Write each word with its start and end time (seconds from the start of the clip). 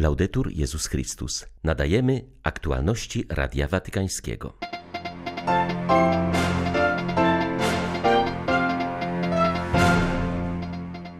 Laudetur 0.00 0.52
Jezus 0.52 0.86
Chrystus. 0.86 1.46
Nadajemy 1.64 2.24
aktualności 2.42 3.24
Radia 3.28 3.68
Watykańskiego. 3.68 4.54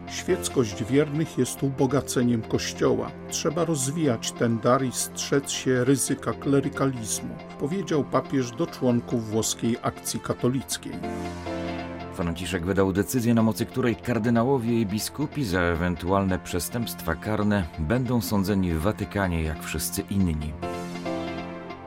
Świeckość 0.09 0.83
wiernych 0.83 1.37
jest 1.37 1.63
ubogaceniem 1.63 2.41
Kościoła. 2.41 3.11
Trzeba 3.29 3.65
rozwijać 3.65 4.31
ten 4.31 4.59
dar 4.59 4.83
i 4.85 4.91
strzec 4.91 5.51
się 5.51 5.83
ryzyka 5.83 6.33
klerykalizmu, 6.33 7.35
powiedział 7.59 8.03
papież 8.03 8.51
do 8.51 8.67
członków 8.67 9.29
włoskiej 9.29 9.77
akcji 9.81 10.19
katolickiej. 10.19 10.93
Franciszek 12.13 12.65
wydał 12.65 12.93
decyzję, 12.93 13.33
na 13.33 13.43
mocy 13.43 13.65
której 13.65 13.95
kardynałowie 13.95 14.81
i 14.81 14.85
biskupi 14.85 15.45
za 15.45 15.61
ewentualne 15.61 16.39
przestępstwa 16.39 17.15
karne 17.15 17.63
będą 17.79 18.21
sądzeni 18.21 18.73
w 18.73 18.81
Watykanie 18.81 19.43
jak 19.43 19.63
wszyscy 19.63 20.01
inni. 20.09 20.53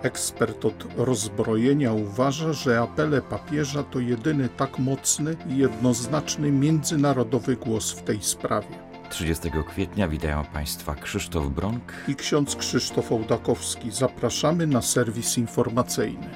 Ekspert 0.03 0.65
od 0.65 0.87
rozbrojenia 0.97 1.93
uważa, 1.93 2.53
że 2.53 2.81
apele 2.81 3.23
papieża 3.23 3.83
to 3.83 4.01
jedyny 4.01 4.49
tak 4.49 4.79
mocny 4.79 5.37
i 5.49 5.57
jednoznaczny 5.57 6.53
międzynarodowy 6.53 7.57
głos 7.57 7.93
w 7.93 8.03
tej 8.03 8.23
sprawie. 8.23 8.85
30 9.11 9.51
kwietnia 9.69 10.09
witają 10.09 10.45
Państwa 10.45 10.95
Krzysztof 10.95 11.47
Bronk 11.47 11.93
i 12.09 12.15
ksiądz 12.15 12.57
Krzysztof 12.57 13.13
Ołdakowski. 13.13 13.91
Zapraszamy 13.91 14.67
na 14.67 14.83
serwis 14.83 15.39
informacyjny. 15.39 16.27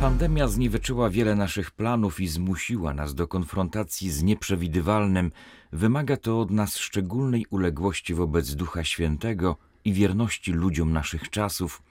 Pandemia 0.00 0.48
zniweczyła 0.48 1.10
wiele 1.10 1.34
naszych 1.34 1.70
planów 1.70 2.20
i 2.20 2.28
zmusiła 2.28 2.94
nas 2.94 3.14
do 3.14 3.28
konfrontacji 3.28 4.10
z 4.10 4.22
nieprzewidywalnym. 4.22 5.32
Wymaga 5.72 6.16
to 6.16 6.40
od 6.40 6.50
nas 6.50 6.76
szczególnej 6.76 7.46
uległości 7.50 8.14
wobec 8.14 8.54
Ducha 8.54 8.84
Świętego 8.84 9.56
i 9.84 9.92
wierności 9.92 10.52
ludziom 10.52 10.92
naszych 10.92 11.30
czasów, 11.30 11.82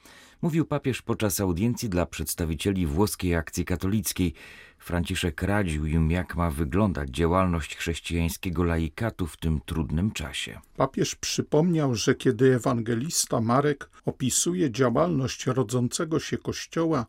mówił 0.42 0.66
papież 0.66 1.02
podczas 1.02 1.40
audiencji 1.40 1.90
dla 1.90 2.06
przedstawicieli 2.06 2.86
włoskiej 2.86 3.36
akcji 3.36 3.66
katolickiej. 3.66 4.34
Franciszek 4.80 5.42
radził 5.42 5.86
im, 5.86 6.12
jak 6.12 6.36
ma 6.36 6.52
wyglądać 6.52 7.10
działalność 7.10 7.76
chrześcijańskiego 7.76 8.64
laikatu 8.64 9.28
w 9.28 9.38
tym 9.38 9.62
trudnym 9.66 10.12
czasie. 10.12 10.60
Papież 10.76 11.16
przypomniał, 11.16 11.96
że 11.96 12.16
kiedy 12.16 12.56
ewangelista 12.56 13.42
Marek 13.42 13.90
opisuje 14.06 14.72
działalność 14.72 15.46
rodzącego 15.46 16.20
się 16.20 16.38
Kościoła, 16.38 17.06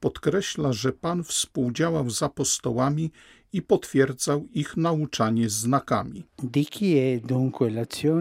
podkreśla, 0.00 0.72
że 0.72 0.92
Pan 0.92 1.24
współdziałał 1.24 2.10
z 2.10 2.22
apostołami 2.22 3.10
i 3.52 3.62
potwierdzał 3.62 4.46
ich 4.52 4.76
nauczanie 4.76 5.48
znakami. 5.48 6.24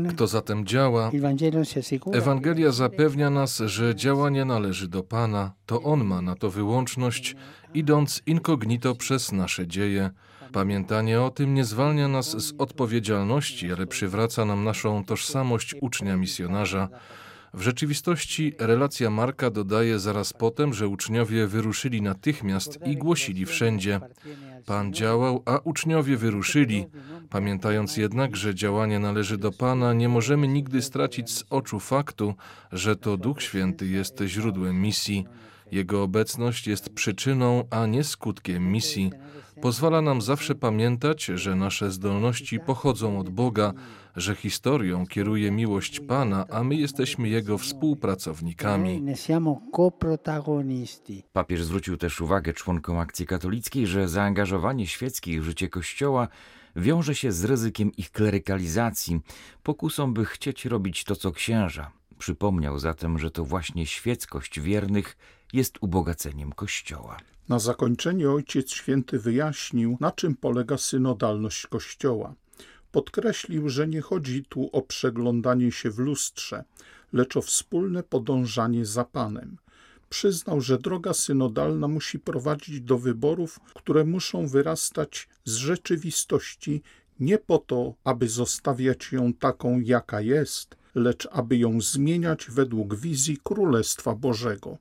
Kto 0.09 0.27
zatem 0.27 0.65
działa? 0.65 1.11
Ewangelia 2.13 2.71
zapewnia 2.71 3.29
nas, 3.29 3.57
że 3.65 3.95
działanie 3.95 4.45
należy 4.45 4.87
do 4.87 5.03
Pana, 5.03 5.53
to 5.65 5.81
On 5.81 6.03
ma 6.03 6.21
na 6.21 6.35
to 6.35 6.49
wyłączność, 6.49 7.35
idąc 7.73 8.21
incognito 8.25 8.95
przez 8.95 9.31
nasze 9.31 9.67
dzieje. 9.67 10.09
Pamiętanie 10.51 11.21
o 11.21 11.29
tym 11.29 11.53
nie 11.53 11.65
zwalnia 11.65 12.07
nas 12.07 12.45
z 12.47 12.53
odpowiedzialności, 12.57 13.71
ale 13.71 13.87
przywraca 13.87 14.45
nam 14.45 14.63
naszą 14.63 15.05
tożsamość 15.05 15.75
ucznia 15.81 16.17
misjonarza. 16.17 16.89
W 17.53 17.61
rzeczywistości 17.61 18.53
relacja 18.59 19.09
Marka 19.09 19.49
dodaje 19.49 19.99
zaraz 19.99 20.33
potem, 20.33 20.73
że 20.73 20.87
uczniowie 20.87 21.47
wyruszyli 21.47 22.01
natychmiast 22.01 22.79
i 22.85 22.97
głosili 22.97 23.45
wszędzie. 23.45 23.99
Pan 24.65 24.93
działał, 24.93 25.43
a 25.45 25.57
uczniowie 25.57 26.17
wyruszyli. 26.17 26.85
Pamiętając 27.29 27.97
jednak, 27.97 28.35
że 28.35 28.55
działanie 28.55 28.99
należy 28.99 29.37
do 29.37 29.51
Pana, 29.51 29.93
nie 29.93 30.09
możemy 30.09 30.47
nigdy 30.47 30.81
stracić 30.81 31.31
z 31.31 31.43
oczu 31.49 31.79
faktu, 31.79 32.33
że 32.71 32.95
to 32.95 33.17
Duch 33.17 33.41
Święty 33.41 33.87
jest 33.87 34.23
źródłem 34.25 34.81
misji. 34.81 35.25
Jego 35.73 36.03
obecność 36.03 36.67
jest 36.67 36.89
przyczyną, 36.89 37.63
a 37.69 37.85
nie 37.85 38.03
skutkiem 38.03 38.71
misji. 38.71 39.11
Pozwala 39.61 40.01
nam 40.01 40.21
zawsze 40.21 40.55
pamiętać, 40.55 41.25
że 41.25 41.55
nasze 41.55 41.91
zdolności 41.91 42.59
pochodzą 42.59 43.19
od 43.19 43.29
Boga, 43.29 43.73
że 44.15 44.35
historią 44.35 45.07
kieruje 45.07 45.51
miłość 45.51 45.99
Pana, 45.99 46.45
a 46.49 46.63
my 46.63 46.75
jesteśmy 46.75 47.29
Jego 47.29 47.57
współpracownikami. 47.57 49.03
Papież 51.33 51.63
zwrócił 51.63 51.97
też 51.97 52.21
uwagę 52.21 52.53
członkom 52.53 52.97
akcji 52.97 53.25
katolickiej, 53.25 53.87
że 53.87 54.07
zaangażowanie 54.07 54.87
świeckich 54.87 55.41
w 55.41 55.45
życie 55.45 55.69
Kościoła 55.69 56.27
wiąże 56.75 57.15
się 57.15 57.31
z 57.31 57.43
ryzykiem 57.43 57.91
ich 57.97 58.11
klerykalizacji, 58.11 59.19
pokusą 59.63 60.13
by 60.13 60.25
chcieć 60.25 60.65
robić 60.65 61.03
to, 61.03 61.15
co 61.15 61.31
księża. 61.31 61.91
Przypomniał 62.17 62.79
zatem, 62.79 63.19
że 63.19 63.31
to 63.31 63.45
właśnie 63.45 63.85
świeckość 63.85 64.59
wiernych 64.59 65.17
jest 65.53 65.77
ubogaceniem 65.81 66.51
Kościoła. 66.51 67.17
Na 67.49 67.59
zakończenie 67.59 68.29
Ojciec 68.29 68.71
Święty 68.71 69.19
wyjaśnił, 69.19 69.97
na 69.99 70.11
czym 70.11 70.35
polega 70.35 70.77
synodalność 70.77 71.67
Kościoła. 71.67 72.33
Podkreślił, 72.91 73.69
że 73.69 73.87
nie 73.87 74.01
chodzi 74.01 74.45
tu 74.49 74.69
o 74.71 74.81
przeglądanie 74.81 75.71
się 75.71 75.91
w 75.91 75.99
lustrze, 75.99 76.63
lecz 77.13 77.37
o 77.37 77.41
wspólne 77.41 78.03
podążanie 78.03 78.85
za 78.85 79.03
Panem. 79.05 79.57
Przyznał, 80.09 80.61
że 80.61 80.77
droga 80.77 81.13
synodalna 81.13 81.87
musi 81.87 82.19
prowadzić 82.19 82.81
do 82.81 82.97
wyborów, 82.97 83.59
które 83.73 84.03
muszą 84.05 84.47
wyrastać 84.47 85.27
z 85.45 85.55
rzeczywistości 85.55 86.81
nie 87.19 87.37
po 87.37 87.57
to, 87.57 87.93
aby 88.03 88.29
zostawiać 88.29 89.11
ją 89.11 89.33
taką, 89.33 89.79
jaka 89.79 90.21
jest, 90.21 90.75
lecz 90.95 91.27
aby 91.31 91.57
ją 91.57 91.81
zmieniać 91.81 92.47
według 92.49 92.95
wizji 92.95 93.37
Królestwa 93.43 94.15
Bożego. 94.15 94.77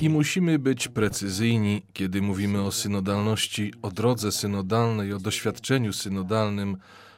I 0.00 0.08
musimy 0.08 0.58
być 0.58 0.88
precyzyjni, 0.88 1.82
kiedy 1.92 2.22
mówimy 2.22 2.62
o 2.62 2.72
synodalności, 2.72 3.72
o 3.82 3.90
drodze 3.90 4.32
synodalnej, 4.32 5.12
o 5.12 5.18
doświadczeniu 5.18 5.92
synodalnym. 5.92 6.76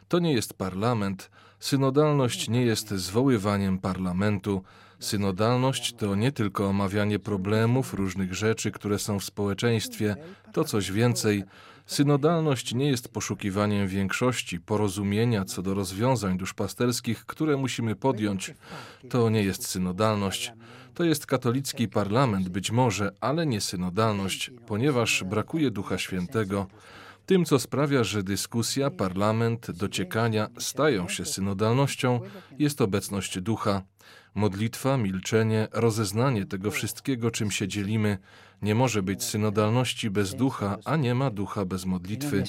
To 0.09 0.19
nie 0.19 0.33
jest 0.33 0.55
parlament. 0.55 1.31
Synodalność 1.61 2.49
nie 2.49 2.63
jest 2.63 2.91
zwoływaniem 2.91 3.79
parlamentu. 3.79 4.63
Synodalność 5.01 5.95
to 5.95 6.15
nie 6.15 6.33
tylko 6.33 6.67
omawianie 6.67 7.19
problemów, 7.19 7.95
różnych 7.95 8.35
rzeczy, 8.35 8.71
które 8.71 8.99
są 8.99 9.19
w 9.19 9.25
społeczeństwie, 9.25 10.17
to 10.53 10.65
coś 10.65 10.93
więcej. 10.93 11.45
Synodalność 11.87 12.75
nie 12.75 12.87
jest 12.87 13.09
poszukiwaniem 13.09 13.89
większości, 13.89 14.61
porozumienia 14.61 15.45
co 15.45 15.63
do 15.63 15.75
rozwiązań 15.75 16.39
duszpasterskich, 16.39 17.27
które 17.27 17.57
musimy 17.57 17.97
podjąć. 17.97 18.55
To 19.11 19.31
nie 19.31 19.43
jest 19.43 19.67
synodalność. 19.69 20.53
To 20.95 21.05
jest 21.05 21.27
katolicki 21.27 21.89
parlament, 21.89 22.49
być 22.49 22.71
może, 22.71 23.13
ale 23.21 23.47
nie 23.47 23.61
synodalność, 23.61 24.51
ponieważ 24.67 25.25
brakuje 25.25 25.71
Ducha 25.71 25.99
Świętego. 25.99 26.67
Tym, 27.27 27.45
co 27.45 27.59
sprawia, 27.59 28.05
że 28.05 28.23
dyskusja, 28.23 28.91
parlament, 28.91 29.71
dociekania 29.71 30.49
stają 30.59 31.09
się 31.09 31.25
synodalnością, 31.25 32.21
jest 32.59 32.81
obecność 32.81 33.41
ducha. 33.41 33.83
Modlitwa, 34.37 34.97
milczenie, 34.97 35.69
rozeznanie 35.73 36.47
tego 36.47 36.71
wszystkiego, 36.71 37.31
czym 37.31 37.51
się 37.51 37.69
dzielimy, 37.69 38.19
nie 38.63 38.75
może 38.75 39.03
być 39.03 39.25
synodalności 39.25 40.11
bez 40.11 40.35
ducha, 40.35 40.79
a 40.85 40.97
nie 40.97 41.15
ma 41.15 41.31
ducha 41.31 41.65
bez 41.65 41.85
modlitwy. 41.85 42.45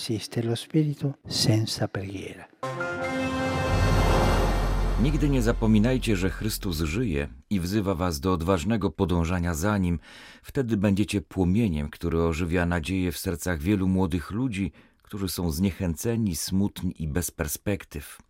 Nigdy 5.02 5.30
nie 5.30 5.42
zapominajcie, 5.42 6.16
że 6.16 6.30
Chrystus 6.30 6.78
żyje 6.78 7.28
i 7.50 7.60
wzywa 7.60 7.96
was 7.96 8.20
do 8.20 8.34
odważnego 8.34 8.92
podążania 8.92 9.54
za 9.54 9.78
Nim. 9.78 10.00
Wtedy 10.44 10.78
będziecie 10.78 11.22
płomieniem, 11.22 11.90
który 11.90 12.22
ożywia 12.24 12.66
nadzieję 12.66 13.12
w 13.12 13.18
sercach 13.18 13.62
wielu 13.62 13.88
młodych 13.88 14.32
ludzi, 14.32 14.72
którzy 15.02 15.30
są 15.30 15.52
zniechęceni, 15.52 16.36
smutni 16.36 17.04
i 17.04 17.08
bez 17.08 17.32
perspektyw. 17.32 18.27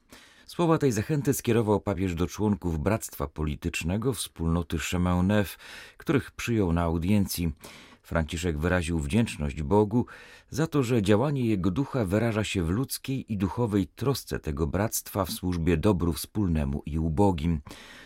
Słowa 0.47 0.77
tej 0.77 0.91
zachęty 0.91 1.33
skierował 1.33 1.79
papież 1.79 2.15
do 2.15 2.27
członków 2.27 2.79
Bractwa 2.79 3.27
Politycznego 3.27 4.13
wspólnoty 4.13 4.77
Neuf, 5.23 5.57
których 5.97 6.31
przyjął 6.31 6.73
na 6.73 6.81
audiencji. 6.81 7.51
Franciszek 8.01 8.57
wyraził 8.57 8.99
wdzięczność 8.99 9.63
Bogu 9.63 10.05
za 10.49 10.67
to, 10.67 10.83
że 10.83 11.01
działanie 11.01 11.45
Jego 11.45 11.71
ducha 11.71 12.05
wyraża 12.05 12.43
się 12.43 12.63
w 12.63 12.69
ludzkiej 12.69 13.33
i 13.33 13.37
duchowej 13.37 13.87
trosce 13.87 14.39
tego 14.39 14.67
bractwa 14.67 15.25
w 15.25 15.31
służbie 15.31 15.77
dobru 15.77 16.13
wspólnemu 16.13 16.81
i 16.85 16.99
ubogim. 16.99 17.61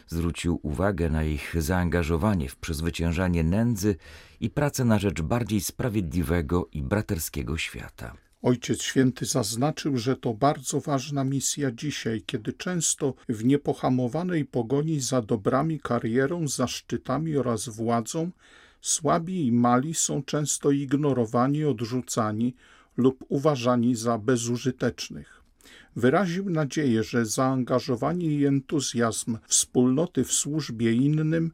Zwrócił 0.07 0.59
uwagę 0.63 1.09
na 1.09 1.23
ich 1.23 1.55
zaangażowanie 1.57 2.49
w 2.49 2.55
przezwyciężanie 2.55 3.43
nędzy 3.43 3.95
i 4.39 4.49
pracę 4.49 4.85
na 4.85 4.99
rzecz 4.99 5.21
bardziej 5.21 5.61
sprawiedliwego 5.61 6.67
i 6.71 6.81
braterskiego 6.83 7.57
świata. 7.57 8.13
Ojciec 8.41 8.81
Święty 8.81 9.25
zaznaczył, 9.25 9.97
że 9.97 10.15
to 10.15 10.33
bardzo 10.33 10.79
ważna 10.79 11.23
misja 11.23 11.71
dzisiaj, 11.71 12.23
kiedy 12.25 12.53
często 12.53 13.13
w 13.29 13.45
niepohamowanej 13.45 14.45
pogoni 14.45 14.99
za 14.99 15.21
dobrami, 15.21 15.79
karierą, 15.79 16.47
zaszczytami 16.47 17.37
oraz 17.37 17.69
władzą 17.69 18.31
słabi 18.81 19.47
i 19.47 19.51
mali 19.51 19.93
są 19.93 20.23
często 20.23 20.71
ignorowani, 20.71 21.65
odrzucani 21.65 22.55
lub 22.97 23.25
uważani 23.29 23.95
za 23.95 24.17
bezużytecznych. 24.17 25.41
Wyraził 25.95 26.49
nadzieję, 26.49 27.03
że 27.03 27.25
zaangażowanie 27.25 28.25
i 28.25 28.45
entuzjazm 28.45 29.37
wspólnoty 29.47 30.23
w 30.23 30.31
służbie 30.31 30.93
innym, 30.93 31.51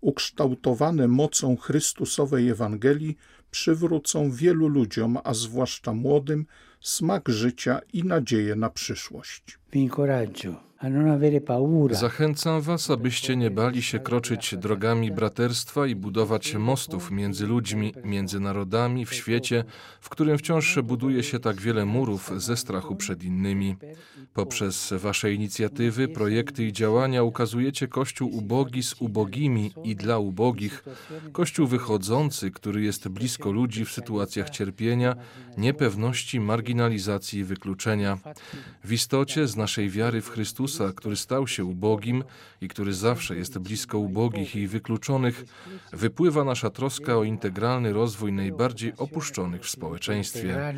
ukształtowane 0.00 1.08
mocą 1.08 1.56
Chrystusowej 1.56 2.48
Ewangelii, 2.48 3.16
przywrócą 3.50 4.30
wielu 4.30 4.68
ludziom, 4.68 5.18
a 5.24 5.34
zwłaszcza 5.34 5.92
młodym, 5.92 6.46
smak 6.80 7.28
życia 7.28 7.80
i 7.92 8.04
nadzieję 8.04 8.54
na 8.54 8.70
przyszłość. 8.70 9.58
Vi 9.72 9.88
Zachęcam 11.94 12.60
Was, 12.60 12.90
abyście 12.90 13.36
nie 13.36 13.50
bali 13.50 13.82
się 13.82 13.98
kroczyć 13.98 14.54
drogami 14.58 15.12
braterstwa 15.12 15.86
i 15.86 15.94
budować 15.94 16.54
mostów 16.54 17.10
między 17.10 17.46
ludźmi, 17.46 17.94
między 18.04 18.40
narodami 18.40 19.06
w 19.06 19.14
świecie, 19.14 19.64
w 20.00 20.08
którym 20.08 20.38
wciąż 20.38 20.78
buduje 20.82 21.22
się 21.22 21.38
tak 21.38 21.60
wiele 21.60 21.84
murów 21.84 22.32
ze 22.36 22.56
strachu 22.56 22.96
przed 22.96 23.24
innymi. 23.24 23.76
Poprzez 24.34 24.94
Wasze 24.96 25.32
inicjatywy, 25.32 26.08
projekty 26.08 26.64
i 26.64 26.72
działania 26.72 27.22
ukazujecie 27.22 27.88
Kościół 27.88 28.36
ubogi 28.36 28.82
z 28.82 28.94
ubogimi 29.00 29.72
i 29.84 29.96
dla 29.96 30.18
ubogich, 30.18 30.84
Kościół 31.32 31.66
wychodzący, 31.66 32.50
który 32.50 32.82
jest 32.82 33.08
blisko 33.08 33.52
ludzi 33.52 33.84
w 33.84 33.90
sytuacjach 33.90 34.50
cierpienia, 34.50 35.16
niepewności, 35.58 36.40
marginalizacji 36.40 37.40
i 37.40 37.44
wykluczenia. 37.44 38.18
W 38.84 38.92
istocie 38.92 39.46
z 39.46 39.56
naszej 39.56 39.90
wiary 39.90 40.20
w 40.20 40.28
Chrystusa 40.28 40.69
Chrystusa, 40.70 40.92
który 40.96 41.16
stał 41.16 41.46
się 41.48 41.64
ubogim 41.64 42.24
i 42.60 42.68
który 42.68 42.94
zawsze 42.94 43.36
jest 43.36 43.58
blisko 43.58 43.98
ubogich 43.98 44.56
i 44.56 44.66
wykluczonych, 44.66 45.44
wypływa 45.92 46.44
nasza 46.44 46.70
troska 46.70 47.16
o 47.16 47.24
integralny 47.24 47.92
rozwój 47.92 48.32
najbardziej 48.32 48.92
opuszczonych 48.96 49.62
w 49.62 49.70
społeczeństwie. 49.70 50.72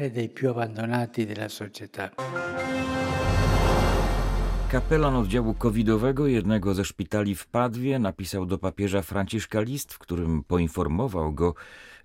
Kapelan 4.70 5.16
oddziału 5.16 5.54
covidowego 5.54 6.26
jednego 6.26 6.74
ze 6.74 6.84
szpitali 6.84 7.34
w 7.34 7.46
Padwie 7.46 7.98
napisał 7.98 8.46
do 8.46 8.58
papieża 8.58 9.02
Franciszka 9.02 9.60
list, 9.60 9.92
w 9.92 9.98
którym 9.98 10.44
poinformował 10.44 11.32
go, 11.32 11.54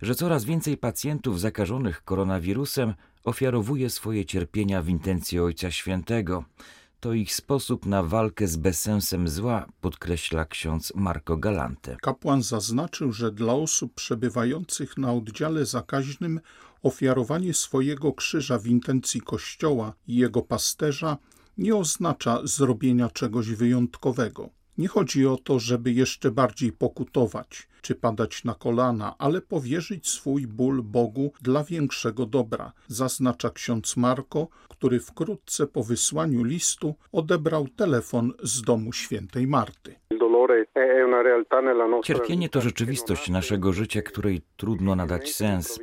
że 0.02 0.14
coraz 0.14 0.44
więcej 0.44 0.76
pacjentów 0.76 1.40
zakażonych 1.40 2.04
koronawirusem 2.04 2.94
ofiarowuje 3.24 3.90
swoje 3.90 4.24
cierpienia 4.24 4.82
w 4.82 4.88
intencji 4.88 5.40
Ojca 5.40 5.70
Świętego 5.70 6.44
to 7.00 7.12
ich 7.12 7.34
sposób 7.34 7.86
na 7.86 8.02
walkę 8.02 8.48
z 8.48 8.56
bezsensem 8.56 9.28
zła, 9.28 9.66
podkreśla 9.80 10.44
ksiądz 10.44 10.92
Marco 10.94 11.36
Galante. 11.36 11.96
Kapłan 12.02 12.42
zaznaczył, 12.42 13.12
że 13.12 13.32
dla 13.32 13.54
osób 13.54 13.94
przebywających 13.94 14.98
na 14.98 15.12
oddziale 15.12 15.66
zakaźnym 15.66 16.40
ofiarowanie 16.82 17.54
swojego 17.54 18.12
krzyża 18.12 18.58
w 18.58 18.66
intencji 18.66 19.20
Kościoła 19.20 19.92
i 20.06 20.16
jego 20.16 20.42
pasterza 20.42 21.16
nie 21.58 21.76
oznacza 21.76 22.40
zrobienia 22.44 23.10
czegoś 23.10 23.50
wyjątkowego. 23.50 24.57
Nie 24.78 24.88
chodzi 24.88 25.26
o 25.26 25.36
to, 25.36 25.58
żeby 25.58 25.92
jeszcze 25.92 26.30
bardziej 26.30 26.72
pokutować 26.72 27.68
czy 27.82 27.94
padać 27.94 28.44
na 28.44 28.54
kolana, 28.54 29.14
ale 29.18 29.40
powierzyć 29.40 30.08
swój 30.08 30.46
ból 30.46 30.82
Bogu 30.82 31.32
dla 31.42 31.64
większego 31.64 32.26
dobra, 32.26 32.72
zaznacza 32.86 33.50
ksiądz 33.50 33.96
Marko, 33.96 34.48
który 34.68 35.00
wkrótce 35.00 35.66
po 35.66 35.82
wysłaniu 35.82 36.44
listu 36.44 36.94
odebrał 37.12 37.68
telefon 37.68 38.32
z 38.42 38.62
domu 38.62 38.92
świętej 38.92 39.46
Marty. 39.46 39.94
Cierpienie 42.04 42.48
to 42.48 42.60
rzeczywistość 42.60 43.30
naszego 43.30 43.72
życia, 43.72 44.02
której 44.02 44.40
trudno 44.56 44.96
nadać 44.96 45.34
sens. 45.34 45.80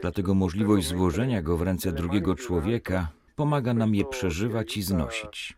Dlatego 0.00 0.34
możliwość 0.34 0.86
złożenia 0.86 1.42
go 1.42 1.56
w 1.56 1.62
ręce 1.62 1.92
drugiego 1.92 2.34
człowieka 2.34 3.08
pomaga 3.36 3.74
nam 3.74 3.94
je 3.94 4.04
przeżywać 4.04 4.76
i 4.76 4.82
znosić. 4.82 5.56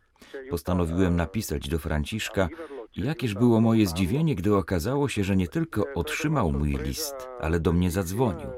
Postanowiłem 0.51 1.17
napisać 1.17 1.69
do 1.69 1.79
Franciszka, 1.79 2.49
Jakież 2.97 3.35
było 3.35 3.61
moje 3.61 3.87
zdziwienie, 3.87 4.35
gdy 4.35 4.57
okazało 4.57 5.09
się, 5.09 5.25
że 5.25 5.37
nie 5.37 5.49
tylko 5.49 5.85
otrzymał 5.95 6.53
mój 6.53 6.77
list, 6.77 7.15
ale 7.41 7.61
do 7.61 7.73
mnie 7.73 7.91
zadzwonił. 7.91 8.49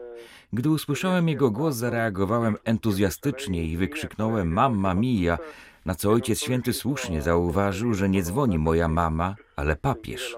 Gdy 0.52 0.70
usłyszałem 0.70 1.28
jego 1.28 1.50
głos, 1.50 1.76
zareagowałem 1.76 2.56
entuzjastycznie 2.64 3.64
i 3.64 3.76
wykrzyknąłem 3.76 4.52
Mamma 4.52 4.94
mia, 4.94 5.38
na 5.84 5.94
co 5.94 6.10
Ojciec 6.10 6.40
Święty 6.40 6.72
słusznie 6.72 7.22
zauważył, 7.22 7.94
że 7.94 8.08
nie 8.08 8.22
dzwoni 8.22 8.58
moja 8.58 8.88
mama, 8.88 9.36
ale 9.56 9.76
papież. 9.76 10.36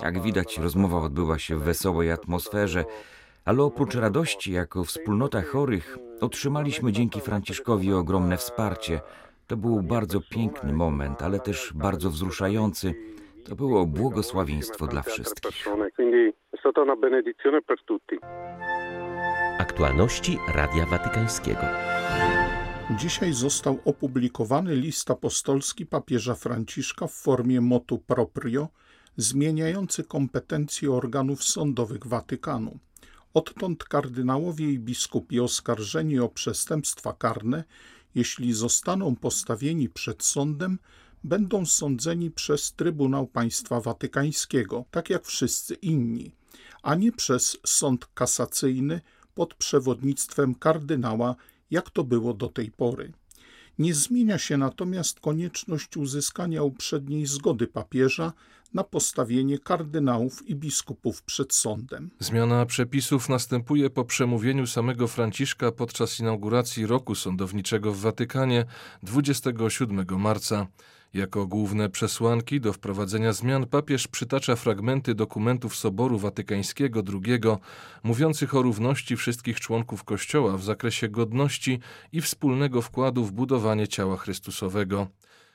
Jak 0.00 0.22
widać, 0.22 0.58
rozmowa 0.58 1.00
odbyła 1.00 1.38
się 1.38 1.56
w 1.56 1.62
wesołej 1.62 2.12
atmosferze, 2.12 2.84
ale 3.44 3.62
oprócz 3.62 3.94
radości 3.94 4.52
jako 4.52 4.84
wspólnota 4.84 5.42
chorych, 5.42 5.98
otrzymaliśmy 6.20 6.92
dzięki 6.92 7.20
Franciszkowi 7.20 7.92
ogromne 7.92 8.36
wsparcie. 8.36 9.00
To 9.46 9.56
był 9.56 9.82
bardzo 9.82 10.20
piękny 10.30 10.72
moment, 10.72 11.22
ale 11.22 11.40
też 11.40 11.72
bardzo 11.74 12.10
wzruszający 12.10 12.94
to 13.44 13.56
było 13.56 13.86
błogosławieństwo 13.86 14.86
dla 14.86 15.02
wszystkich. 15.02 15.66
Aktualności 19.58 20.38
Radia 20.54 20.86
Watykańskiego. 20.86 21.60
Dzisiaj 22.90 23.32
został 23.32 23.78
opublikowany 23.84 24.74
list 24.74 25.10
apostolski 25.10 25.86
papieża 25.86 26.34
Franciszka 26.34 27.06
w 27.06 27.14
formie 27.14 27.60
motu 27.60 27.98
proprio, 27.98 28.68
zmieniający 29.16 30.04
kompetencje 30.04 30.92
organów 30.92 31.44
sądowych 31.44 32.06
Watykanu. 32.06 32.78
Odtąd 33.34 33.84
kardynałowie 33.84 34.72
i 34.72 34.78
biskupi 34.78 35.40
oskarżeni 35.40 36.18
o 36.18 36.28
przestępstwa 36.28 37.12
karne, 37.12 37.64
jeśli 38.16 38.52
zostaną 38.52 39.16
postawieni 39.16 39.88
przed 39.88 40.22
sądem, 40.22 40.78
będą 41.24 41.66
sądzeni 41.66 42.30
przez 42.30 42.72
Trybunał 42.72 43.26
Państwa 43.26 43.80
Watykańskiego, 43.80 44.84
tak 44.90 45.10
jak 45.10 45.24
wszyscy 45.26 45.74
inni, 45.74 46.32
a 46.82 46.94
nie 46.94 47.12
przez 47.12 47.58
sąd 47.66 48.06
kasacyjny 48.14 49.00
pod 49.34 49.54
przewodnictwem 49.54 50.54
kardynała, 50.54 51.36
jak 51.70 51.90
to 51.90 52.04
było 52.04 52.34
do 52.34 52.48
tej 52.48 52.70
pory. 52.70 53.12
Nie 53.78 53.94
zmienia 53.94 54.38
się 54.38 54.56
natomiast 54.56 55.20
konieczność 55.20 55.96
uzyskania 55.96 56.62
uprzedniej 56.62 57.26
zgody 57.26 57.66
papieża 57.66 58.32
na 58.74 58.84
postawienie 58.84 59.58
kardynałów 59.58 60.48
i 60.48 60.54
biskupów 60.54 61.22
przed 61.22 61.54
sądem. 61.54 62.10
Zmiana 62.20 62.66
przepisów 62.66 63.28
następuje 63.28 63.90
po 63.90 64.04
przemówieniu 64.04 64.66
samego 64.66 65.08
Franciszka 65.08 65.72
podczas 65.72 66.20
inauguracji 66.20 66.86
roku 66.86 67.14
sądowniczego 67.14 67.92
w 67.92 68.00
Watykanie 68.00 68.64
27 69.02 70.20
marca. 70.20 70.66
Jako 71.16 71.46
główne 71.46 71.88
przesłanki 71.88 72.60
do 72.60 72.72
wprowadzenia 72.72 73.32
zmian 73.32 73.66
papież 73.66 74.08
przytacza 74.08 74.56
fragmenty 74.56 75.14
dokumentów 75.14 75.76
Soboru 75.76 76.18
Watykańskiego 76.18 77.02
II, 77.12 77.40
mówiących 78.02 78.54
o 78.54 78.62
równości 78.62 79.16
wszystkich 79.16 79.60
członków 79.60 80.04
Kościoła 80.04 80.56
w 80.56 80.64
zakresie 80.64 81.08
godności 81.08 81.80
i 82.12 82.20
wspólnego 82.20 82.82
wkładu 82.82 83.24
w 83.24 83.32
budowanie 83.32 83.88
ciała 83.88 84.16
Chrystusowego. 84.16 85.06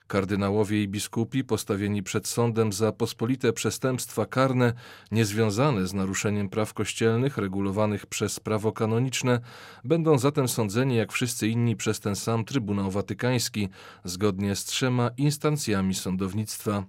Kardynałowie 0.08 0.84
i 0.84 0.88
biskupi 0.88 1.44
postawieni 1.44 2.04
przed 2.04 2.28
sądem 2.28 2.74
za 2.74 2.92
pospolite 2.92 3.54
przestępstwa 3.54 4.26
karne 4.26 4.74
niezwiązane 5.12 5.88
z 5.88 5.94
naruszeniem 5.94 6.50
praw 6.50 6.74
kościelnych 6.74 7.38
regulowanych 7.38 8.06
przez 8.06 8.40
prawo 8.40 8.72
kanoniczne 8.72 9.40
będą 9.84 10.18
zatem 10.18 10.48
sądzeni 10.48 10.96
jak 10.96 11.12
wszyscy 11.12 11.48
inni 11.48 11.76
przez 11.76 12.00
ten 12.00 12.16
sam 12.16 12.46
Trybunał 12.46 12.92
Watykański, 12.92 13.70
zgodnie 14.04 14.56
z 14.56 14.66
trzema 14.66 15.10
instancjami 15.18 15.96
sądownictwa. 15.96 16.84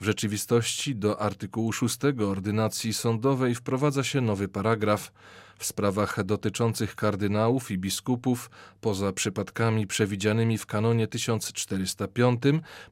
W 0.00 0.04
rzeczywistości 0.04 0.96
do 0.96 1.20
artykułu 1.20 1.72
6 1.72 1.98
ordynacji 2.28 2.94
sądowej 2.94 3.54
wprowadza 3.54 4.04
się 4.04 4.20
nowy 4.20 4.48
paragraf. 4.48 5.12
W 5.58 5.64
sprawach 5.64 6.24
dotyczących 6.24 6.94
kardynałów 6.94 7.70
i 7.70 7.78
biskupów, 7.78 8.50
poza 8.80 9.12
przypadkami 9.12 9.86
przewidzianymi 9.86 10.58
w 10.58 10.66
kanonie 10.66 11.06
1405, 11.06 12.42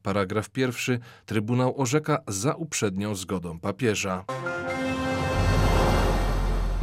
paragraf 0.02 0.50
pierwszy, 0.50 1.00
Trybunał 1.26 1.81
orzeka 1.81 2.19
za 2.28 2.54
uprzednią 2.54 3.14
zgodą 3.14 3.61
papieża. 3.61 4.25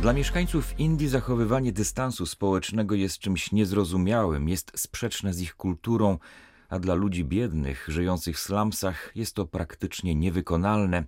Dla 0.02 0.14
mieszkańców 0.14 0.80
Indii 0.80 1.08
zachowywanie 1.08 1.72
dystansu 1.72 2.26
społecznego 2.26 2.96
jest 2.96 3.20
czymś 3.20 3.52
niezrozumiałym, 3.52 4.50
jest 4.50 4.72
sprzeczne 4.76 5.34
z 5.34 5.42
ich 5.42 5.56
kulturą, 5.56 6.18
a 6.70 6.80
dla 6.80 6.94
ludzi 6.94 7.26
biednych, 7.26 7.86
żyjących 7.88 8.38
w 8.38 8.40
slumsach, 8.40 9.12
jest 9.16 9.36
to 9.36 9.46
praktycznie 9.46 10.16
niewykonalne 10.16 11.04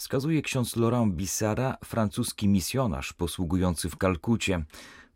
wskazuje 0.00 0.42
ksiądz 0.42 0.76
Laurent 0.76 1.14
Bissara, 1.14 1.76
francuski 1.84 2.48
misjonarz 2.48 3.12
posługujący 3.12 3.90
w 3.90 3.96
Kalkucie. 3.96 4.64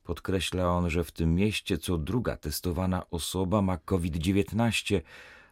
Podkreśla 0.03 0.71
on, 0.71 0.91
że 0.91 1.05
w 1.05 1.12
tym 1.12 1.35
mieście 1.35 1.79
co 1.79 1.99
druga 1.99 2.37
testowana 2.37 3.11
osoba 3.11 3.62
ma 3.62 3.76
COVID-19, 3.76 5.00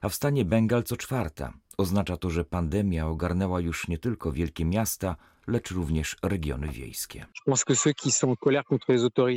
a 0.01 0.09
w 0.09 0.15
stanie 0.15 0.45
Bengal 0.45 0.83
co 0.83 0.97
czwarta. 0.97 1.53
Oznacza 1.79 2.17
to, 2.17 2.31
że 2.31 2.45
pandemia 2.45 3.07
ogarnęła 3.07 3.61
już 3.61 3.89
nie 3.89 3.99
tylko 3.99 4.33
wielkie 4.33 4.65
miasta, 4.65 5.17
lecz 5.47 5.71
również 5.71 6.17
regiony 6.23 6.69
wiejskie. 6.69 7.27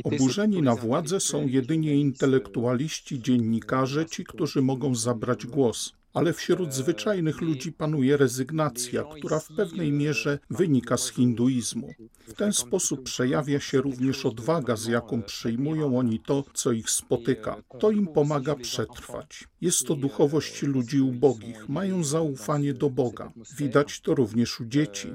Oburzeni 0.04 0.62
na 0.62 0.74
władzę 0.74 1.20
są 1.20 1.46
jedynie 1.46 1.94
intelektualiści, 1.94 3.22
dziennikarze, 3.22 4.06
ci, 4.06 4.24
którzy 4.24 4.62
mogą 4.62 4.94
zabrać 4.94 5.46
głos 5.46 5.92
ale 6.16 6.32
wśród 6.32 6.74
zwyczajnych 6.74 7.40
ludzi 7.40 7.72
panuje 7.72 8.16
rezygnacja, 8.16 9.04
która 9.04 9.38
w 9.38 9.48
pewnej 9.48 9.92
mierze 9.92 10.38
wynika 10.50 10.96
z 10.96 11.10
hinduizmu. 11.10 11.90
W 12.28 12.32
ten 12.32 12.52
sposób 12.52 13.02
przejawia 13.02 13.60
się 13.60 13.80
również 13.80 14.26
odwaga, 14.26 14.76
z 14.76 14.86
jaką 14.86 15.22
przyjmują 15.22 15.98
oni 15.98 16.20
to, 16.20 16.44
co 16.54 16.72
ich 16.72 16.90
spotyka. 16.90 17.56
To 17.78 17.90
im 17.90 18.06
pomaga 18.06 18.54
przetrwać. 18.54 19.48
Jest 19.60 19.86
to 19.86 19.96
duchowość 19.96 20.62
ludzi 20.62 21.00
ubogich, 21.00 21.68
mają 21.68 22.04
zaufanie 22.04 22.74
do 22.74 22.90
Boga. 22.90 23.32
Widać 23.58 24.00
to 24.00 24.14
również 24.14 24.60
u 24.60 24.64
dzieci 24.64 25.08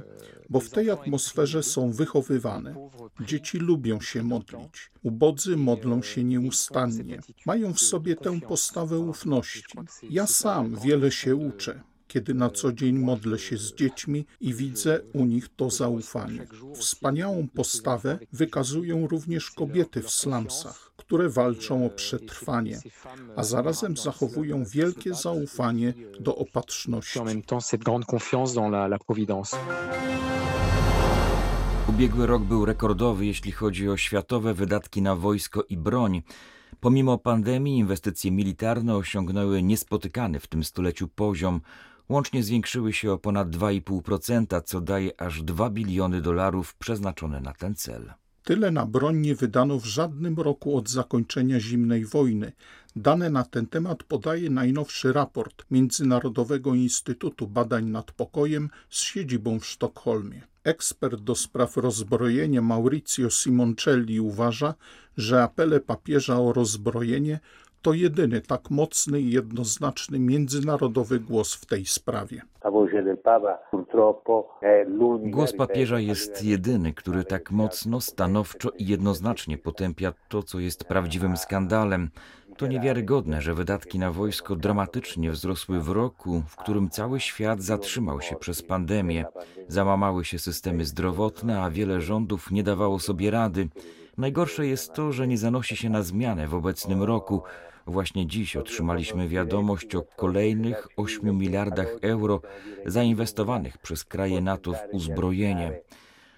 bo 0.51 0.59
w 0.59 0.69
tej 0.69 0.89
atmosferze 0.89 1.63
są 1.63 1.91
wychowywane. 1.91 2.89
Dzieci 3.19 3.57
lubią 3.57 4.01
się 4.01 4.23
modlić. 4.23 4.91
Ubodzy 5.03 5.57
modlą 5.57 6.01
się 6.01 6.23
nieustannie. 6.23 7.19
Mają 7.45 7.73
w 7.73 7.79
sobie 7.79 8.15
tę 8.15 8.41
postawę 8.41 8.99
ufności. 8.99 9.63
Ja 10.09 10.27
sam 10.27 10.75
wiele 10.83 11.11
się 11.11 11.35
uczę 11.35 11.83
kiedy 12.11 12.33
na 12.33 12.49
co 12.49 12.73
dzień 12.73 12.99
modlę 12.99 13.39
się 13.39 13.57
z 13.57 13.75
dziećmi 13.75 14.25
i 14.39 14.53
widzę 14.53 14.99
u 15.13 15.25
nich 15.25 15.49
to 15.55 15.69
zaufanie. 15.69 16.47
Wspaniałą 16.75 17.47
postawę 17.47 18.19
wykazują 18.33 19.07
również 19.07 19.51
kobiety 19.51 20.01
w 20.01 20.09
slumsach, 20.09 20.90
które 21.11 21.29
walczą 21.29 21.85
o 21.85 21.89
przetrwanie, 21.89 22.79
a 23.35 23.43
zarazem 23.43 23.97
zachowują 23.97 24.63
wielkie 24.65 25.13
zaufanie 25.13 25.93
do 26.19 26.35
opatrzności. 26.35 27.19
Ubiegły 31.89 32.27
rok 32.27 32.43
był 32.43 32.65
rekordowy, 32.65 33.25
jeśli 33.25 33.51
chodzi 33.51 33.89
o 33.89 33.97
światowe 33.97 34.53
wydatki 34.53 35.01
na 35.01 35.15
wojsko 35.15 35.63
i 35.63 35.77
broń. 35.77 36.21
Pomimo 36.79 37.17
pandemii 37.17 37.77
inwestycje 37.77 38.31
militarne 38.31 38.95
osiągnęły 38.95 39.63
niespotykany 39.63 40.39
w 40.39 40.47
tym 40.47 40.63
stuleciu 40.63 41.07
poziom. 41.07 41.61
Łącznie 42.09 42.43
zwiększyły 42.43 42.93
się 42.93 43.11
o 43.11 43.17
ponad 43.17 43.49
2,5%, 43.49 44.61
co 44.63 44.81
daje 44.81 45.21
aż 45.21 45.43
2 45.43 45.69
biliony 45.69 46.21
dolarów 46.21 46.75
przeznaczone 46.75 47.41
na 47.41 47.53
ten 47.53 47.75
cel. 47.75 48.13
Tyle 48.43 48.71
na 48.71 48.85
broń 48.85 49.17
nie 49.17 49.35
wydano 49.35 49.79
w 49.79 49.85
żadnym 49.85 50.35
roku 50.35 50.77
od 50.77 50.89
zakończenia 50.89 51.59
zimnej 51.59 52.05
wojny. 52.05 52.51
Dane 52.95 53.29
na 53.29 53.43
ten 53.43 53.67
temat 53.67 54.03
podaje 54.03 54.49
najnowszy 54.49 55.13
raport 55.13 55.65
Międzynarodowego 55.71 56.73
Instytutu 56.73 57.47
Badań 57.47 57.85
nad 57.85 58.11
Pokojem 58.11 58.69
z 58.89 59.01
siedzibą 59.01 59.59
w 59.59 59.65
Sztokholmie. 59.65 60.41
Ekspert 60.63 61.21
do 61.21 61.35
spraw 61.35 61.77
rozbrojenia 61.77 62.61
Maurizio 62.61 63.29
Simoncelli 63.29 64.19
uważa, 64.19 64.73
że 65.17 65.43
apele 65.43 65.79
papieża 65.79 66.39
o 66.39 66.53
rozbrojenie 66.53 67.39
to 67.81 67.93
jedyny 67.93 68.41
tak 68.41 68.69
mocny 68.69 69.21
i 69.21 69.31
jednoznaczny 69.31 70.19
międzynarodowy 70.19 71.19
głos 71.19 71.53
w 71.53 71.65
tej 71.65 71.85
sprawie. 71.85 72.41
Głos 75.19 75.53
papieża 75.53 75.99
jest 75.99 76.43
jedyny, 76.43 76.93
który 76.93 77.23
tak 77.23 77.51
mocno, 77.51 78.01
stanowczo 78.01 78.69
i 78.77 78.87
jednoznacznie 78.87 79.57
potępia 79.57 80.13
to, 80.29 80.43
co 80.43 80.59
jest 80.59 80.83
prawdziwym 80.83 81.37
skandalem. 81.37 82.09
To 82.57 82.67
niewiarygodne, 82.67 83.41
że 83.41 83.53
wydatki 83.53 83.99
na 83.99 84.11
wojsko 84.11 84.55
dramatycznie 84.55 85.31
wzrosły 85.31 85.79
w 85.79 85.89
roku, 85.89 86.43
w 86.47 86.55
którym 86.55 86.89
cały 86.89 87.19
świat 87.19 87.61
zatrzymał 87.61 88.21
się 88.21 88.35
przez 88.35 88.61
pandemię. 88.61 89.25
Załamały 89.67 90.25
się 90.25 90.39
systemy 90.39 90.85
zdrowotne, 90.85 91.61
a 91.61 91.69
wiele 91.69 92.01
rządów 92.01 92.51
nie 92.51 92.63
dawało 92.63 92.99
sobie 92.99 93.31
rady. 93.31 93.69
Najgorsze 94.17 94.67
jest 94.67 94.93
to, 94.93 95.11
że 95.11 95.27
nie 95.27 95.37
zanosi 95.37 95.75
się 95.75 95.89
na 95.89 96.03
zmianę 96.03 96.47
w 96.47 96.55
obecnym 96.55 97.03
roku. 97.03 97.41
Właśnie 97.87 98.27
dziś 98.27 98.55
otrzymaliśmy 98.55 99.27
wiadomość 99.27 99.95
o 99.95 100.01
kolejnych 100.01 100.87
8 100.97 101.37
miliardach 101.37 101.87
euro 102.01 102.41
zainwestowanych 102.85 103.77
przez 103.77 104.03
kraje 104.03 104.41
NATO 104.41 104.73
w 104.73 104.81
uzbrojenie. 104.91 105.81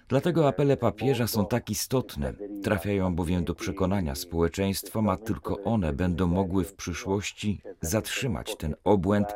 Dlatego 0.08 0.48
apele 0.48 0.76
papieża 0.76 1.26
są 1.26 1.46
tak 1.46 1.70
istotne. 1.70 2.32
Trafiają 2.62 3.14
bowiem 3.14 3.44
do 3.44 3.54
przekonania 3.54 4.14
społeczeństwa, 4.14 5.00
a 5.10 5.16
tylko 5.16 5.62
one 5.62 5.92
będą 5.92 6.26
mogły 6.26 6.64
w 6.64 6.74
przyszłości 6.74 7.60
zatrzymać 7.80 8.56
ten 8.56 8.74
obłęd 8.84 9.34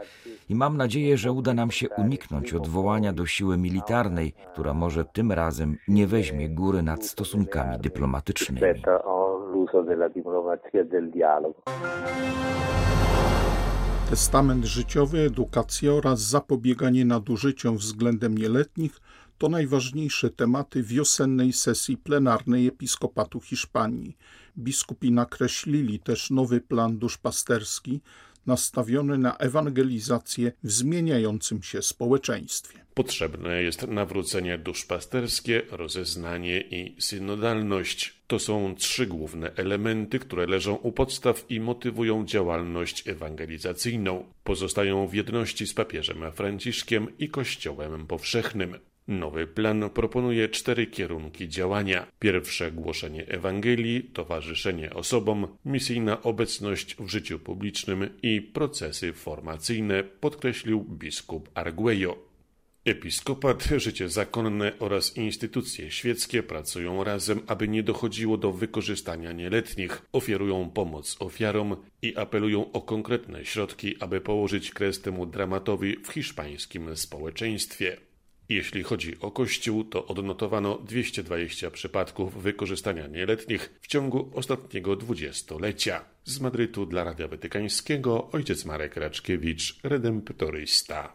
i 0.49 0.55
mam 0.55 0.77
nadzieję, 0.77 1.17
że 1.17 1.33
uda 1.33 1.55
nam 1.55 1.71
się 1.71 1.88
uniknąć 1.88 2.53
odwołania 2.53 3.12
do 3.12 3.27
siły 3.27 3.59
militarnej, 3.59 4.33
która 4.53 4.75
może 4.75 5.05
tym 5.05 5.33
razem 5.33 5.77
nie 5.88 6.07
weźmie 6.07 6.49
góry 6.49 6.83
nad 6.83 7.07
stosunkami 7.07 7.79
dyplomatycznymi. 7.79 8.61
Testament 14.11 14.65
życiowy, 14.65 15.19
edukacja 15.19 15.93
oraz 15.93 16.21
zapobieganie 16.21 17.05
nadużyciom 17.05 17.77
względem 17.77 18.39
nieletnich 18.39 19.01
to 19.39 19.49
najważniejsze 19.49 20.31
tematy 20.31 20.83
wiosennej 20.83 21.53
sesji 21.53 21.97
plenarnej 21.97 22.67
Episkopatu 22.67 23.41
Hiszpanii. 23.41 24.17
Biskupi 24.59 25.13
nakreślili 25.13 26.01
też 26.01 26.31
nowy 26.31 26.61
plan 26.61 26.99
duszpasterski 26.99 28.01
nastawiony 28.47 29.19
na 29.19 29.37
ewangelizację 29.37 30.53
w 30.63 30.73
zmieniającym 30.73 31.63
się 31.63 31.83
społeczeństwie. 31.83 32.88
Potrzebne 32.99 33.62
jest 33.62 33.88
nawrócenie 33.88 34.59
duszpasterskie, 34.59 35.62
rozeznanie 35.71 36.61
i 36.61 36.97
synodalność. 36.99 38.14
To 38.26 38.38
są 38.38 38.75
trzy 38.75 39.07
główne 39.07 39.52
elementy, 39.57 40.19
które 40.19 40.47
leżą 40.47 40.75
u 40.75 40.93
podstaw 40.93 41.45
i 41.49 41.61
motywują 41.61 42.26
działalność 42.26 43.09
ewangelizacyjną. 43.09 44.25
Pozostają 44.45 45.07
w 45.07 45.14
jedności 45.14 45.67
z 45.67 45.75
papieżem 45.75 46.33
Franciszkiem 46.33 47.19
i 47.19 47.28
Kościołem 47.28 48.07
powszechnym. 48.07 48.78
Nowy 49.09 49.47
plan 49.47 49.90
proponuje 49.90 50.49
cztery 50.49 50.87
kierunki 50.87 51.49
działania. 51.49 52.07
Pierwsze 52.19 52.73
głoszenie 52.73 53.26
Ewangelii, 53.26 54.02
towarzyszenie 54.02 54.95
osobom, 54.95 55.57
misyjna 55.64 56.23
obecność 56.23 56.97
w 56.97 57.09
życiu 57.09 57.38
publicznym 57.38 58.09
i 58.23 58.43
procesy 58.43 59.12
formacyjne, 59.12 60.05
podkreślił 60.05 60.85
biskup 60.85 61.50
Arguello. 61.55 62.28
Episkopat, 62.88 63.68
życie 63.76 64.09
zakonne 64.09 64.73
oraz 64.78 65.16
instytucje 65.16 65.90
świeckie 65.90 66.42
pracują 66.42 67.04
razem, 67.04 67.40
aby 67.47 67.68
nie 67.68 67.83
dochodziło 67.83 68.37
do 68.37 68.52
wykorzystania 68.52 69.33
nieletnich, 69.33 70.02
ofiarują 70.12 70.71
pomoc 70.71 71.16
ofiarom 71.21 71.76
i 72.02 72.16
apelują 72.16 72.73
o 72.73 72.80
konkretne 72.80 73.45
środki, 73.45 73.97
aby 74.00 74.21
położyć 74.21 74.71
kres 74.71 75.00
temu 75.00 75.26
dramatowi 75.26 75.97
w 75.97 76.12
hiszpańskim 76.12 76.97
społeczeństwie. 76.97 77.97
Jeśli 78.49 78.83
chodzi 78.83 79.21
o 79.21 79.30
Kościół, 79.30 79.85
to 79.85 80.07
odnotowano 80.07 80.78
220 80.78 81.71
przypadków 81.71 82.42
wykorzystania 82.42 83.07
nieletnich 83.07 83.78
w 83.80 83.87
ciągu 83.87 84.30
ostatniego 84.35 84.97
dwudziestolecia. 84.97 86.04
Z 86.25 86.40
Madrytu 86.40 86.87
dla 86.87 87.04
Radia 87.04 87.28
Watykańskiego 87.28 88.30
ojciec 88.33 88.64
Marek 88.64 88.97
Raczkiewicz, 88.97 89.78
redemptorysta. 89.83 91.14